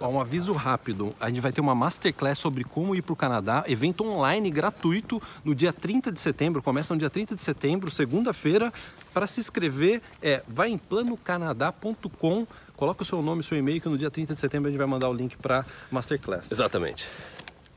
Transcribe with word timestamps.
Um 0.00 0.20
aviso 0.20 0.52
rápido: 0.52 1.14
a 1.20 1.28
gente 1.28 1.40
vai 1.40 1.52
ter 1.52 1.60
uma 1.60 1.74
masterclass 1.74 2.38
sobre 2.38 2.64
como 2.64 2.94
ir 2.94 3.02
para 3.02 3.12
o 3.12 3.16
Canadá, 3.16 3.64
evento 3.66 4.04
online 4.06 4.50
gratuito 4.50 5.20
no 5.44 5.54
dia 5.54 5.72
30 5.72 6.12
de 6.12 6.20
setembro. 6.20 6.62
Começa 6.62 6.94
no 6.94 6.98
dia 6.98 7.10
30 7.10 7.34
de 7.34 7.42
setembro, 7.42 7.90
segunda-feira. 7.90 8.72
Para 9.12 9.26
se 9.26 9.40
inscrever, 9.40 10.00
é 10.22 10.42
vai 10.46 10.70
em 10.70 10.78
planocanadá.com, 10.78 12.46
coloca 12.76 13.02
o 13.02 13.04
seu 13.04 13.22
nome 13.22 13.40
e 13.40 13.44
seu 13.44 13.58
e-mail, 13.58 13.80
que 13.80 13.88
no 13.88 13.98
dia 13.98 14.10
30 14.10 14.34
de 14.34 14.40
setembro 14.40 14.68
a 14.68 14.70
gente 14.70 14.78
vai 14.78 14.86
mandar 14.86 15.08
o 15.08 15.12
link 15.12 15.36
para 15.36 15.64
masterclass. 15.90 16.52
Exatamente. 16.52 17.08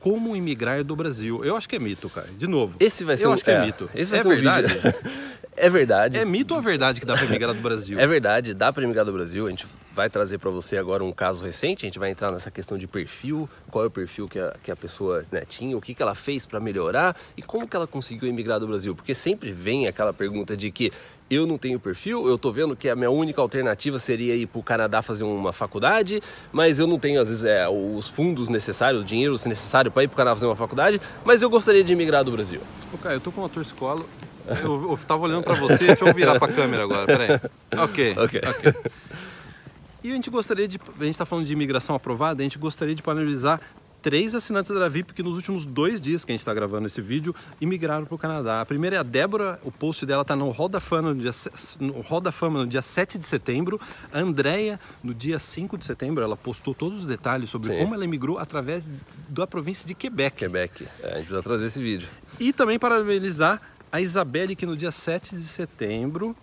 Como 0.02 0.34
imigrar 0.34 0.82
do 0.82 0.96
Brasil? 0.96 1.44
Eu 1.44 1.56
acho 1.56 1.68
que 1.68 1.76
é 1.76 1.78
mito, 1.78 2.10
cara. 2.10 2.28
De 2.36 2.48
novo. 2.48 2.76
Esse 2.80 3.04
vai 3.04 3.16
ser 3.16 3.26
Eu 3.26 3.30
um, 3.30 3.34
acho 3.34 3.44
que 3.44 3.50
é, 3.52 3.64
mito. 3.64 3.88
Esse 3.94 4.10
vai 4.10 4.18
é 4.18 4.22
ser 4.22 4.28
um 4.28 4.32
verdade? 4.32 4.66
vídeo- 4.74 4.94
é 5.56 5.70
verdade. 5.70 6.18
É 6.18 6.24
mito 6.24 6.54
ou 6.54 6.60
é 6.60 6.62
verdade 6.62 6.98
que 7.00 7.06
dá 7.06 7.14
para 7.14 7.24
imigrar 7.26 7.54
do 7.54 7.60
Brasil? 7.60 7.98
É 8.02 8.06
verdade, 8.06 8.52
dá 8.52 8.72
para 8.72 8.82
emigrar 8.82 9.04
do 9.04 9.12
Brasil. 9.12 9.46
A 9.46 9.50
gente 9.50 9.64
vai 9.94 10.10
trazer 10.10 10.38
para 10.38 10.50
você 10.50 10.76
agora 10.76 11.04
um 11.04 11.12
caso 11.12 11.44
recente. 11.44 11.84
A 11.84 11.86
gente 11.86 12.00
vai 12.00 12.10
entrar 12.10 12.32
nessa 12.32 12.50
questão 12.50 12.76
de 12.76 12.88
perfil, 12.88 13.48
qual 13.70 13.84
é 13.84 13.86
o 13.86 13.90
perfil 13.92 14.26
que 14.26 14.40
a, 14.40 14.52
que 14.60 14.72
a 14.72 14.76
pessoa 14.76 15.24
né, 15.30 15.44
tinha, 15.48 15.76
o 15.76 15.80
que, 15.80 15.94
que 15.94 16.02
ela 16.02 16.16
fez 16.16 16.44
para 16.44 16.58
melhorar 16.58 17.16
e 17.36 17.42
como 17.42 17.68
que 17.68 17.76
ela 17.76 17.86
conseguiu 17.86 18.28
emigrar 18.28 18.58
do 18.58 18.66
Brasil. 18.66 18.96
Porque 18.96 19.14
sempre 19.14 19.52
vem 19.52 19.86
aquela 19.86 20.12
pergunta 20.12 20.56
de 20.56 20.72
que 20.72 20.90
eu 21.34 21.46
não 21.46 21.58
tenho 21.58 21.78
perfil, 21.78 22.26
eu 22.26 22.38
tô 22.38 22.52
vendo 22.52 22.74
que 22.76 22.88
a 22.88 22.96
minha 22.96 23.10
única 23.10 23.40
alternativa 23.40 23.98
seria 23.98 24.34
ir 24.34 24.46
para 24.46 24.58
o 24.58 24.62
Canadá 24.62 25.02
fazer 25.02 25.24
uma 25.24 25.52
faculdade, 25.52 26.22
mas 26.52 26.78
eu 26.78 26.86
não 26.86 26.98
tenho, 26.98 27.20
às 27.20 27.28
vezes, 27.28 27.44
é, 27.44 27.68
os 27.68 28.08
fundos 28.08 28.48
necessários, 28.48 29.02
o 29.02 29.04
dinheiro 29.04 29.34
necessário 29.46 29.90
para 29.90 30.04
ir 30.04 30.08
para 30.08 30.14
o 30.14 30.16
Canadá 30.16 30.36
fazer 30.36 30.46
uma 30.46 30.56
faculdade, 30.56 31.00
mas 31.24 31.42
eu 31.42 31.50
gostaria 31.50 31.82
de 31.82 31.92
emigrar 31.92 32.24
do 32.24 32.30
Brasil. 32.30 32.60
Caio, 33.02 33.16
eu 33.16 33.20
tô 33.20 33.32
com 33.32 33.40
uma 33.40 33.48
torcicolo. 33.48 34.06
Eu, 34.62 34.90
eu 34.90 34.98
tava 35.06 35.22
olhando 35.22 35.44
para 35.44 35.54
você, 35.54 35.86
deixa 35.86 36.04
eu 36.04 36.12
virar 36.12 36.38
para 36.38 36.52
a 36.52 36.54
câmera 36.54 36.82
agora, 36.82 37.06
peraí. 37.06 37.40
Ok. 37.78 38.16
Ok. 38.18 38.40
E 40.04 40.10
a 40.10 40.14
gente 40.14 40.30
gostaria 40.30 40.66
de. 40.66 40.80
A 40.98 41.04
gente 41.04 41.10
está 41.10 41.24
falando 41.24 41.46
de 41.46 41.52
imigração 41.52 41.94
aprovada, 41.94 42.42
a 42.42 42.44
gente 42.44 42.58
gostaria 42.58 42.94
de 42.94 43.02
parabenizar 43.02 43.60
três 44.02 44.34
assinantes 44.34 44.74
da 44.74 44.88
VIP 44.88 45.14
que 45.14 45.22
nos 45.22 45.36
últimos 45.36 45.64
dois 45.64 46.00
dias 46.00 46.24
que 46.24 46.32
a 46.32 46.34
gente 46.34 46.40
está 46.40 46.52
gravando 46.52 46.88
esse 46.88 47.00
vídeo 47.00 47.34
imigraram 47.60 48.04
para 48.04 48.14
o 48.14 48.18
Canadá. 48.18 48.60
A 48.60 48.66
primeira 48.66 48.96
é 48.96 48.98
a 48.98 49.02
Débora, 49.02 49.60
o 49.62 49.70
post 49.70 50.04
dela 50.04 50.22
está 50.22 50.34
no 50.34 50.50
Hall 50.50 50.68
da 50.68 50.80
Fama 50.80 51.14
no 51.14 51.20
dia, 51.20 51.30
no 51.78 52.00
Hall 52.00 52.20
da 52.20 52.32
Fama 52.32 52.60
no 52.60 52.66
dia 52.66 52.82
7 52.82 53.16
de 53.16 53.26
setembro. 53.26 53.80
A 54.12 54.18
Andrea, 54.18 54.80
no 55.02 55.14
dia 55.14 55.38
5 55.38 55.78
de 55.78 55.84
setembro, 55.84 56.24
ela 56.24 56.36
postou 56.36 56.74
todos 56.74 56.98
os 56.98 57.06
detalhes 57.06 57.48
sobre 57.48 57.72
Sim. 57.72 57.78
como 57.78 57.94
ela 57.94 58.04
imigrou 58.04 58.38
através 58.38 58.90
da 59.28 59.46
província 59.46 59.86
de 59.86 59.94
Quebec. 59.94 60.36
Quebec, 60.36 60.88
é, 61.00 61.06
a 61.06 61.08
gente 61.16 61.26
precisa 61.26 61.42
trazer 61.42 61.66
esse 61.66 61.80
vídeo. 61.80 62.08
E 62.40 62.52
também 62.52 62.78
parabenizar 62.78 63.62
a 63.92 64.00
Isabelle, 64.00 64.56
que 64.56 64.66
no 64.66 64.76
dia 64.76 64.90
7 64.90 65.36
de 65.36 65.44
setembro 65.44 66.34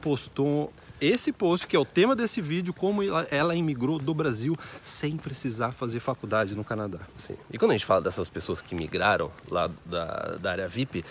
postou 0.00 0.72
esse 1.00 1.32
post, 1.32 1.66
que 1.66 1.76
é 1.76 1.78
o 1.78 1.84
tema 1.84 2.14
desse 2.14 2.40
vídeo, 2.40 2.72
como 2.72 3.02
ela, 3.02 3.26
ela 3.30 3.54
imigrou 3.54 3.98
do 3.98 4.14
Brasil 4.14 4.56
sem 4.82 5.16
precisar 5.16 5.72
fazer 5.72 6.00
faculdade 6.00 6.54
no 6.54 6.64
Canadá. 6.64 7.00
Sim. 7.16 7.36
E 7.50 7.58
quando 7.58 7.72
a 7.72 7.74
gente 7.74 7.86
fala 7.86 8.02
dessas 8.02 8.28
pessoas 8.28 8.60
que 8.60 8.74
migraram 8.74 9.30
lá 9.50 9.70
da, 9.84 10.36
da 10.36 10.50
área 10.50 10.68
VIP, 10.68 11.04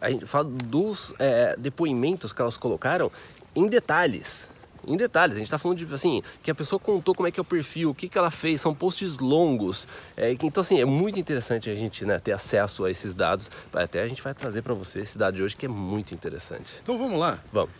a 0.00 0.10
gente 0.10 0.26
fala 0.26 0.44
dos 0.44 1.14
é, 1.18 1.56
depoimentos 1.56 2.32
que 2.32 2.40
elas 2.40 2.56
colocaram 2.56 3.10
em 3.54 3.66
detalhes. 3.66 4.48
Em 4.86 4.96
detalhes, 4.96 5.36
a 5.36 5.38
gente 5.38 5.48
está 5.48 5.58
falando 5.58 5.84
de 5.84 5.94
assim, 5.94 6.22
que 6.42 6.50
a 6.50 6.54
pessoa 6.54 6.80
contou 6.80 7.14
como 7.14 7.28
é 7.28 7.30
que 7.30 7.38
é 7.38 7.42
o 7.42 7.44
perfil, 7.44 7.90
o 7.90 7.94
que, 7.94 8.08
que 8.08 8.16
ela 8.16 8.30
fez, 8.30 8.60
são 8.60 8.74
posts 8.74 9.18
longos. 9.18 9.86
É, 10.16 10.32
então, 10.32 10.62
assim, 10.62 10.80
é 10.80 10.84
muito 10.84 11.18
interessante 11.18 11.68
a 11.68 11.74
gente 11.74 12.06
né, 12.06 12.18
ter 12.18 12.32
acesso 12.32 12.84
a 12.84 12.90
esses 12.90 13.14
dados. 13.14 13.50
Até 13.72 14.02
a 14.02 14.08
gente 14.08 14.22
vai 14.22 14.32
trazer 14.32 14.62
para 14.62 14.72
você 14.72 15.00
esse 15.00 15.18
dado 15.18 15.36
de 15.36 15.42
hoje 15.42 15.56
que 15.56 15.66
é 15.66 15.68
muito 15.68 16.14
interessante. 16.14 16.72
Então 16.82 16.96
vamos 16.96 17.20
lá. 17.20 17.38
Vamos, 17.52 17.70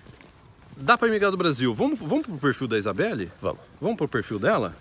Dá 0.81 0.97
para 0.97 1.09
imigrar 1.09 1.31
do 1.33 1.37
Brasil. 1.37 1.75
Vamos, 1.75 1.99
vamos 1.99 2.27
pro 2.27 2.39
perfil 2.39 2.69
da 2.69 2.79
Isabelle? 2.79 3.31
vamos. 3.43 3.59
Vamos 3.81 3.97
pro 3.97 4.07
perfil 4.07 4.39
dela? 4.39 4.77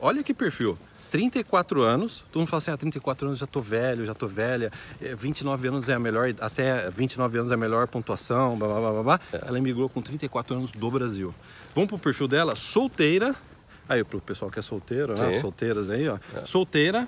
Olha 0.00 0.22
que 0.22 0.32
perfil. 0.32 0.78
34 1.10 1.82
anos, 1.82 2.24
todo 2.32 2.40
mundo 2.40 2.48
fala 2.48 2.58
assim, 2.58 2.70
ah, 2.70 2.76
34 2.76 3.26
anos 3.26 3.38
já 3.38 3.46
tô 3.46 3.60
velho, 3.60 4.06
já 4.06 4.14
tô 4.14 4.26
velha, 4.26 4.72
eh, 4.98 5.14
29 5.14 5.68
anos 5.68 5.86
é 5.90 5.92
a 5.92 5.98
melhor, 5.98 6.34
até 6.40 6.90
29 6.90 7.38
anos 7.38 7.50
é 7.50 7.54
a 7.54 7.58
melhor 7.58 7.86
pontuação, 7.86 8.56
blá 8.56 8.66
blá 8.66 8.80
blá 8.80 8.90
blá, 8.92 9.02
blá. 9.02 9.20
Ela 9.30 9.58
imigrou 9.58 9.90
com 9.90 10.00
34 10.00 10.56
anos 10.56 10.72
do 10.72 10.90
Brasil. 10.90 11.34
Vamos 11.74 11.88
pro 11.88 11.98
perfil 11.98 12.26
dela, 12.26 12.56
solteira, 12.56 13.36
aí 13.86 14.02
pro 14.02 14.22
pessoal 14.22 14.50
que 14.50 14.58
é 14.58 14.62
solteiro, 14.62 15.12
né? 15.12 15.34
Solteiras 15.38 15.90
aí, 15.90 16.08
ó. 16.08 16.18
Solteira, 16.46 17.06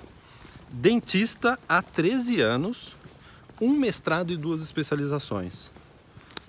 dentista 0.69 1.57
há 1.67 1.81
13 1.81 2.41
anos, 2.41 2.95
um 3.59 3.71
mestrado 3.71 4.31
e 4.31 4.37
duas 4.37 4.61
especializações. 4.61 5.71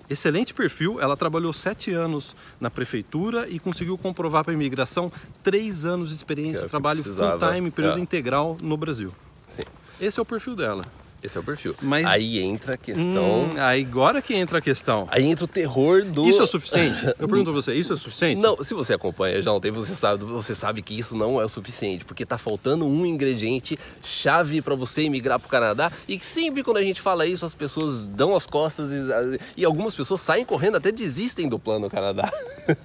Excelente 0.09 0.53
perfil, 0.53 1.01
ela 1.01 1.17
trabalhou 1.17 1.51
sete 1.51 1.91
anos 1.91 2.35
na 2.59 2.69
prefeitura 2.69 3.47
e 3.49 3.59
conseguiu 3.59 3.97
comprovar 3.97 4.43
para 4.43 4.53
a 4.53 4.55
imigração 4.55 5.11
três 5.43 5.83
anos 5.83 6.09
de 6.09 6.15
experiência, 6.15 6.67
trabalho 6.67 7.03
full-time, 7.03 7.69
período 7.71 7.99
é. 7.99 8.01
integral 8.01 8.57
no 8.61 8.77
Brasil. 8.77 9.13
Sim, 9.49 9.63
Esse 9.99 10.19
é 10.19 10.21
o 10.21 10.25
perfil 10.25 10.55
dela. 10.55 10.85
Esse 11.23 11.37
é 11.37 11.41
o 11.41 11.43
perfil. 11.43 11.75
Mas- 11.81 12.05
Aí 12.05 12.39
entra 12.39 12.75
a 12.75 12.77
questão. 12.77 13.43
Hum, 13.43 13.55
aí 13.57 13.81
agora 13.81 14.21
que 14.21 14.33
entra 14.35 14.59
a 14.59 14.61
questão. 14.61 15.07
Aí 15.11 15.25
entra 15.25 15.45
o 15.45 15.47
terror 15.47 16.03
do. 16.03 16.25
Isso 16.27 16.41
é 16.41 16.47
suficiente? 16.47 17.05
Eu 17.19 17.27
pergunto 17.27 17.49
a 17.49 17.53
você, 17.53 17.73
isso 17.73 17.91
é 17.93 17.97
suficiente? 17.97 18.41
Não, 18.41 18.63
se 18.63 18.73
você 18.73 18.93
acompanha 18.93 19.41
já 19.41 19.49
há 19.49 19.55
um 19.55 19.59
tempo, 19.59 19.79
você 19.79 19.95
sabe, 19.95 20.23
você 20.25 20.53
sabe 20.55 20.81
que 20.81 20.97
isso 20.97 21.15
não 21.17 21.41
é 21.41 21.45
o 21.45 21.49
suficiente, 21.49 22.05
porque 22.05 22.25
tá 22.25 22.37
faltando 22.37 22.85
um 22.85 23.05
ingrediente 23.05 23.77
chave 24.03 24.61
para 24.61 24.75
você 24.75 25.03
emigrar 25.03 25.39
pro 25.39 25.49
Canadá 25.49 25.91
e 26.07 26.17
que 26.17 26.25
sempre 26.25 26.63
quando 26.63 26.77
a 26.77 26.83
gente 26.83 27.01
fala 27.01 27.25
isso, 27.25 27.45
as 27.45 27.53
pessoas 27.53 28.05
dão 28.07 28.35
as 28.35 28.45
costas 28.45 28.89
e, 28.91 29.39
e 29.61 29.65
algumas 29.65 29.95
pessoas 29.95 30.21
saem 30.21 30.45
correndo, 30.45 30.77
até 30.77 30.91
desistem 30.91 31.47
do 31.49 31.57
plano 31.59 31.89
Canadá. 31.89 32.31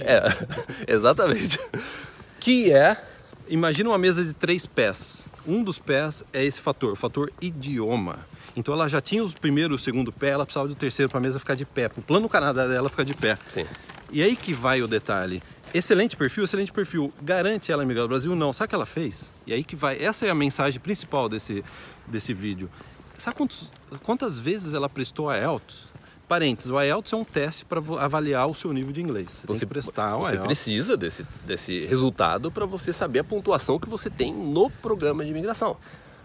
É, 0.00 0.92
exatamente. 0.92 1.58
Que 2.40 2.72
é 2.72 2.96
Imagina 3.48 3.90
uma 3.90 3.98
mesa 3.98 4.24
de 4.24 4.32
três 4.32 4.64
pés. 4.66 5.26
Um 5.46 5.62
dos 5.62 5.78
pés 5.78 6.24
é 6.32 6.42
esse 6.44 6.60
fator, 6.60 6.92
o 6.92 6.96
fator 6.96 7.30
idioma. 7.40 8.26
Então 8.56 8.72
ela 8.72 8.88
já 8.88 9.00
tinha 9.00 9.22
o 9.22 9.32
primeiro 9.34 9.74
e 9.74 9.76
o 9.76 9.78
segundo 9.78 10.12
pé, 10.12 10.30
ela 10.30 10.46
precisava 10.46 10.68
do 10.68 10.74
terceiro 10.74 11.10
para 11.10 11.18
a 11.18 11.20
mesa 11.20 11.38
ficar 11.38 11.54
de 11.54 11.66
pé. 11.66 11.90
O 11.96 12.02
plano 12.02 12.28
Canadá 12.28 12.66
dela 12.66 12.88
ficar 12.88 13.04
de 13.04 13.14
pé. 13.14 13.36
Sim. 13.48 13.66
E 14.10 14.22
aí 14.22 14.36
que 14.36 14.54
vai 14.54 14.80
o 14.80 14.88
detalhe. 14.88 15.42
Excelente 15.74 16.16
perfil, 16.16 16.44
excelente 16.44 16.72
perfil. 16.72 17.12
Garante 17.20 17.72
ela 17.72 17.82
emigrar 17.82 18.04
do 18.06 18.08
Brasil? 18.08 18.34
Não. 18.36 18.52
Sabe 18.52 18.66
o 18.66 18.68
que 18.70 18.74
ela 18.76 18.86
fez? 18.86 19.34
E 19.46 19.52
aí 19.52 19.64
que 19.64 19.74
vai. 19.74 20.00
Essa 20.02 20.24
é 20.24 20.30
a 20.30 20.34
mensagem 20.34 20.80
principal 20.80 21.28
desse, 21.28 21.64
desse 22.06 22.32
vídeo. 22.32 22.70
Sabe 23.18 23.36
quantos- 23.36 23.70
quantas 24.02 24.38
vezes 24.38 24.72
ela 24.72 24.88
prestou 24.88 25.28
a 25.28 25.36
IELTS? 25.36 25.92
Parênteses, 26.26 26.70
o 26.70 26.80
IELTS 26.80 27.12
é 27.12 27.16
um 27.16 27.24
teste 27.24 27.64
para 27.64 27.80
avaliar 28.00 28.48
o 28.48 28.54
seu 28.54 28.72
nível 28.72 28.92
de 28.92 29.02
inglês. 29.02 29.42
Você, 29.44 29.46
tem 29.46 29.58
que 29.60 29.66
prestar 29.66 30.16
o 30.16 30.20
você 30.20 30.32
IELTS. 30.32 30.46
precisa 30.46 30.96
desse, 30.96 31.26
desse 31.44 31.84
resultado 31.86 32.50
para 32.50 32.64
você 32.64 32.92
saber 32.92 33.18
a 33.18 33.24
pontuação 33.24 33.78
que 33.78 33.88
você 33.88 34.08
tem 34.08 34.32
no 34.32 34.70
programa 34.70 35.22
de 35.24 35.30
imigração, 35.30 35.76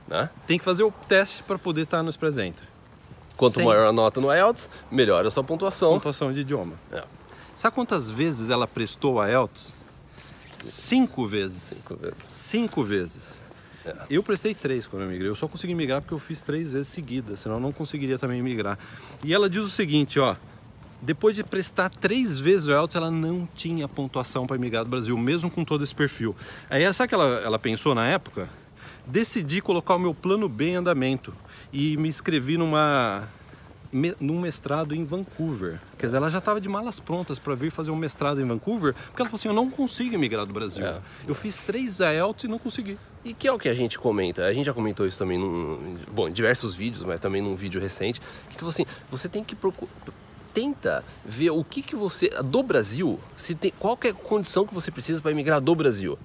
né? 0.08 0.30
Tem 0.48 0.58
que 0.58 0.64
fazer 0.64 0.84
o 0.84 0.92
teste 1.08 1.44
para 1.44 1.60
poder 1.60 1.82
estar 1.82 2.02
nos 2.02 2.16
presentes. 2.16 2.64
Quanto 3.36 3.60
Sim. 3.60 3.66
maior 3.66 3.88
a 3.88 3.92
nota 3.92 4.22
no 4.22 4.34
IELTS, 4.34 4.70
melhor 4.90 5.26
a 5.26 5.32
sua 5.32 5.44
pontuação. 5.44 5.94
Pontuação 5.94 6.32
de 6.32 6.42
idioma. 6.42 6.74
É, 6.92 7.04
Sabe 7.56 7.76
quantas 7.76 8.10
vezes 8.10 8.50
ela 8.50 8.66
prestou 8.66 9.20
a 9.20 9.28
IELTS? 9.30 9.76
Cinco 10.62 11.28
vezes. 11.28 11.62
cinco 11.62 11.96
vezes. 11.96 12.16
Cinco 12.28 12.84
vezes. 12.84 13.42
É. 13.86 13.96
Eu 14.10 14.22
prestei 14.24 14.54
três 14.54 14.88
quando 14.88 15.04
eu 15.04 15.10
migrei. 15.10 15.30
Eu 15.30 15.36
só 15.36 15.48
consegui 15.48 15.74
migrar 15.76 16.02
porque 16.02 16.14
eu 16.14 16.20
fiz 16.20 16.42
três 16.42 16.72
vezes 16.72 16.88
seguidas, 16.90 17.40
senão 17.40 17.56
eu 17.56 17.62
não 17.62 17.72
conseguiria 17.72 18.18
também 18.20 18.42
migrar. 18.42 18.78
E 19.24 19.34
ela 19.34 19.50
diz 19.50 19.62
o 19.62 19.70
seguinte, 19.70 20.20
ó. 20.20 20.36
Depois 21.02 21.34
de 21.34 21.46
prestar 21.46 21.90
três 21.90 22.38
vezes 22.38 22.66
o 22.68 22.72
IELTS, 22.72 22.96
ela 22.98 23.10
não 23.10 23.48
tinha 23.56 23.88
pontuação 23.88 24.46
para 24.46 24.58
migrar 24.58 24.84
do 24.84 24.90
Brasil, 24.90 25.18
mesmo 25.18 25.50
com 25.50 25.64
todo 25.64 25.82
esse 25.82 25.96
perfil. 25.96 26.36
Aí 26.70 26.84
sabe 26.94 27.06
o 27.06 27.10
que 27.10 27.16
ela, 27.16 27.26
ela 27.42 27.58
pensou 27.58 27.96
na 27.96 28.06
época? 28.06 28.50
Decidi 29.08 29.62
colocar 29.62 29.96
o 29.96 30.00
meu 30.00 30.14
plano 30.14 30.50
B 30.50 30.72
em 30.72 30.76
andamento 30.76 31.34
e 31.72 31.96
me 31.96 32.10
inscrevi 32.10 32.58
numa 32.58 33.28
me- 33.92 34.14
num 34.20 34.40
mestrado 34.40 34.94
em 34.94 35.04
Vancouver. 35.06 35.80
Quer 35.98 36.08
dizer, 36.08 36.18
ela 36.18 36.30
já 36.30 36.38
estava 36.40 36.60
de 36.62 36.70
malas 36.70 37.00
prontas 37.00 37.40
para 37.40 37.56
vir 37.56 37.72
fazer 37.72 37.90
um 37.92 37.96
mestrado 37.96 38.40
em 38.42 38.46
Vancouver, 38.46 38.94
porque 38.94 39.22
ela 39.22 39.30
falou 39.30 39.38
assim: 39.40 39.48
eu 39.48 39.54
não 39.54 39.70
consigo 39.70 40.18
migrar 40.20 40.46
do 40.46 40.54
Brasil. 40.54 40.86
É. 40.86 41.00
Eu 41.28 41.34
fiz 41.34 41.58
três 41.58 42.00
IELTS 42.00 42.44
e 42.44 42.48
não 42.48 42.60
consegui. 42.60 42.98
E 43.24 43.34
que 43.34 43.48
é 43.48 43.52
o 43.52 43.60
que 43.60 43.68
a 43.68 43.74
gente 43.74 44.00
comenta. 44.00 44.46
A 44.46 44.54
gente 44.54 44.66
já 44.66 44.74
comentou 44.74 45.06
isso 45.06 45.20
também 45.20 45.38
num, 45.38 45.98
bom, 46.12 46.30
em 46.30 46.32
diversos 46.32 46.76
vídeos, 46.76 47.04
mas 47.04 47.20
também 47.20 47.42
num 47.42 47.56
vídeo 47.56 47.82
recente. 47.82 48.22
Que 48.50 48.56
tipo 48.56 48.68
assim, 48.68 48.86
você 49.12 49.28
tem 49.28 49.44
que 49.44 49.56
procurar. 49.56 49.92
Tenta 50.54 51.04
ver 51.24 51.52
o 51.52 51.64
que, 51.64 51.82
que 51.82 51.96
você. 51.96 52.30
Do 52.44 52.64
Brasil, 52.64 53.20
se 53.36 53.54
tem, 53.54 53.72
qual 53.78 53.96
que 53.96 54.08
é 54.08 54.12
a 54.12 54.14
condição 54.14 54.66
que 54.66 54.74
você 54.74 54.90
precisa 54.90 55.22
para 55.22 55.32
emigrar 55.32 55.62
do 55.62 55.76
Brasil. 55.76 56.18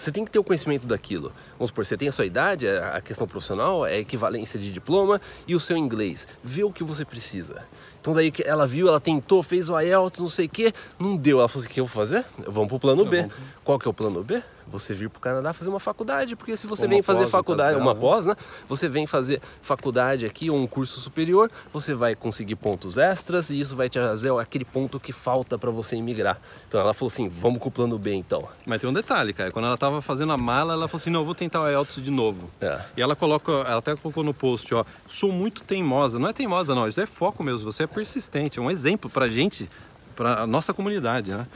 Você 0.00 0.10
tem 0.10 0.24
que 0.24 0.30
ter 0.30 0.38
o 0.38 0.44
conhecimento 0.44 0.86
daquilo. 0.86 1.30
Vamos 1.58 1.68
supor, 1.68 1.84
você 1.84 1.94
tem 1.94 2.08
a 2.08 2.12
sua 2.12 2.24
idade, 2.24 2.66
a 2.66 2.96
a 2.96 3.00
questão 3.02 3.26
profissional, 3.26 3.84
a 3.84 3.92
equivalência 3.92 4.58
de 4.58 4.72
diploma 4.72 5.20
e 5.46 5.54
o 5.54 5.60
seu 5.60 5.76
inglês. 5.76 6.26
Vê 6.42 6.64
o 6.64 6.72
que 6.72 6.82
você 6.82 7.04
precisa. 7.04 7.64
Então 8.00 8.14
daí 8.14 8.30
que 8.30 8.42
ela 8.42 8.66
viu, 8.66 8.88
ela 8.88 8.98
tentou, 8.98 9.42
fez 9.42 9.68
o 9.68 9.78
IELTS, 9.78 10.20
não 10.20 10.28
sei 10.28 10.46
o 10.46 10.48
quê, 10.48 10.72
não 10.98 11.16
deu. 11.16 11.38
Ela 11.38 11.48
falou 11.48 11.60
assim, 11.60 11.70
o 11.70 11.74
que 11.74 11.80
eu 11.80 11.84
vou 11.84 11.92
fazer? 11.92 12.24
Vamos 12.38 12.68
pro 12.68 12.78
plano 12.78 13.04
B. 13.04 13.18
vamos 13.18 13.34
Qual 13.62 13.78
que 13.78 13.86
é 13.86 13.90
o 13.90 13.94
plano 13.94 14.24
B? 14.24 14.42
Você 14.70 14.94
vir 14.94 15.10
para 15.10 15.18
o 15.18 15.20
Canadá 15.20 15.52
fazer 15.52 15.70
uma 15.70 15.80
faculdade, 15.80 16.36
porque 16.36 16.56
se 16.56 16.66
você 16.66 16.84
Uma 16.84 16.90
vem 16.90 17.02
fazer 17.02 17.20
pós, 17.20 17.30
faculdade, 17.30 17.78
uma 17.78 17.94
né? 17.94 18.00
pós, 18.00 18.26
né? 18.26 18.36
Você 18.68 18.88
vem 18.88 19.06
fazer 19.06 19.40
faculdade 19.60 20.24
aqui 20.24 20.48
ou 20.50 20.56
um 20.56 20.66
curso 20.66 21.00
superior, 21.00 21.50
você 21.72 21.94
vai 21.94 22.14
conseguir 22.14 22.56
pontos 22.56 22.96
extras 22.96 23.50
e 23.50 23.60
isso 23.60 23.76
vai 23.76 23.88
te 23.88 23.98
trazer 23.98 24.32
aquele 24.38 24.64
ponto 24.64 24.98
que 25.00 25.12
falta 25.12 25.58
para 25.58 25.70
você 25.70 25.96
imigrar. 25.96 26.38
Então 26.68 26.80
ela 26.80 26.94
falou 26.94 27.08
assim, 27.08 27.28
vamos 27.28 27.58
com 27.58 27.68
o 27.68 27.72
plano 27.72 27.98
B 27.98 28.14
então. 28.14 28.48
Mas 28.64 28.80
tem 28.80 28.88
um 28.88 28.92
detalhe, 28.92 29.32
cara. 29.32 29.50
Quando 29.50 29.66
ela 29.66 29.76
tava 29.76 30.00
fazendo 30.00 30.32
a 30.32 30.36
mala, 30.36 30.74
ela 30.74 30.88
falou 30.88 31.00
assim: 31.00 31.10
não, 31.10 31.20
eu 31.20 31.24
vou 31.24 31.34
tentar 31.34 31.60
o 31.62 31.68
IELTS 31.68 32.00
de 32.02 32.10
novo. 32.10 32.50
É. 32.60 32.80
E 32.96 33.02
ela 33.02 33.16
coloca, 33.16 33.50
ela 33.50 33.78
até 33.78 33.96
colocou 33.96 34.22
no 34.22 34.32
post, 34.32 34.74
ó, 34.74 34.84
sou 35.06 35.32
muito 35.32 35.62
teimosa. 35.62 36.18
Não 36.18 36.28
é 36.28 36.32
teimosa, 36.32 36.74
não, 36.74 36.86
isso 36.86 37.00
é 37.00 37.06
foco 37.06 37.42
mesmo, 37.42 37.70
você 37.70 37.82
é 37.84 37.86
persistente. 37.86 38.58
É 38.58 38.62
um 38.62 38.70
exemplo 38.70 39.10
pra 39.10 39.28
gente, 39.28 39.68
pra 40.14 40.46
nossa 40.46 40.72
comunidade, 40.72 41.32
né? 41.32 41.46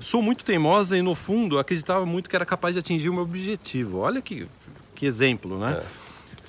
Sou 0.00 0.20
muito 0.20 0.44
teimosa 0.44 0.96
e 0.96 1.02
no 1.02 1.14
fundo 1.14 1.58
acreditava 1.58 2.04
muito 2.04 2.28
que 2.28 2.36
era 2.36 2.44
capaz 2.46 2.74
de 2.74 2.80
atingir 2.80 3.08
o 3.08 3.14
meu 3.14 3.22
objetivo. 3.22 3.98
Olha 3.98 4.20
que, 4.20 4.46
que 4.94 5.06
exemplo, 5.06 5.58
né? 5.58 5.82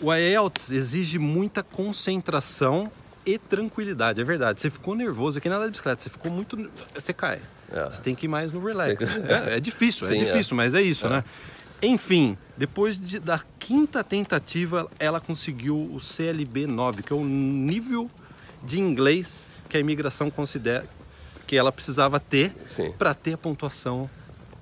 O 0.02 0.14
IELTS 0.14 0.72
exige 0.72 1.18
muita 1.18 1.64
concentração 1.64 2.92
e 3.26 3.38
tranquilidade, 3.38 4.22
é 4.22 4.24
verdade. 4.24 4.62
Você 4.62 4.70
ficou 4.70 4.96
nervoso 4.96 5.38
aqui 5.38 5.50
na 5.50 5.64
de 5.64 5.72
bicicleta, 5.72 6.02
você 6.04 6.10
ficou 6.10 6.32
muito. 6.32 6.70
Você 6.94 7.14
cai. 7.14 7.42
É. 7.72 7.86
Você 7.86 8.02
tem 8.02 8.16
que 8.16 8.26
ir 8.26 8.30
mais 8.30 8.52
no 8.54 8.64
relax. 8.64 8.98
Que- 8.98 9.22
É, 9.32 9.58
é 9.58 9.60
difícil, 9.60 10.08
Sim, 10.08 10.16
é 10.20 10.22
é. 10.22 10.24
difícil, 10.26 10.56
mas 10.56 10.74
é 10.74 10.82
isso, 10.82 11.10
né? 11.10 11.24
Enfim, 11.82 12.38
depois 12.56 13.00
de- 13.00 13.20
da 13.20 13.40
quinta 13.60 14.04
tentativa, 14.04 14.90
ela 14.98 15.20
conseguiu 15.20 15.76
o 15.94 16.00
CLB 16.00 16.66
9, 16.68 17.04
que 17.04 17.12
é 17.12 17.16
o 17.16 17.24
nível 17.26 18.10
de 18.64 18.80
inglês 18.80 19.48
que 19.70 19.78
a 19.78 19.80
imigração 19.80 20.30
considera 20.32 20.86
que 21.48 21.56
ela 21.58 21.72
precisava 21.72 22.20
ter 22.20 22.54
para 22.98 23.14
ter 23.14 23.34
a 23.34 23.38
pontuação 23.38 24.10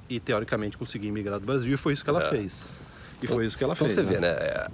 e 0.08 0.20
teoricamente 0.20 0.78
conseguir 0.78 1.08
imigrar 1.08 1.40
do 1.40 1.46
Brasil. 1.46 1.74
E 1.74 1.78
foi 1.78 1.94
isso 1.94 2.04
que 2.04 2.10
ela 2.10 2.24
É. 2.24 2.30
fez. 2.30 2.64
E 3.24 3.28
foi 3.28 3.46
isso 3.46 3.58
que 3.58 3.64
ela 3.64 3.74
Então 3.74 3.88
fez. 3.88 4.00
você 4.00 4.04
vê, 4.06 4.20
né? 4.20 4.28
é, 4.30 4.68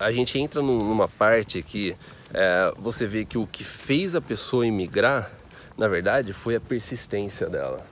A 0.00 0.10
gente 0.10 0.36
entra 0.38 0.60
num- 0.60 0.78
numa 0.78 1.06
parte 1.06 1.62
que 1.62 1.94
é, 2.34 2.72
você 2.76 3.06
vê 3.06 3.24
que 3.24 3.38
o 3.38 3.46
que 3.46 3.62
fez 3.62 4.14
a 4.16 4.20
pessoa 4.20 4.66
imigrar, 4.66 5.30
na 5.78 5.86
verdade, 5.86 6.32
foi 6.32 6.56
a 6.56 6.60
persistência 6.60 7.48
dela, 7.48 7.86